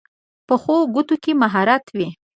[0.47, 2.07] پخو ګوتو کې مهارت وي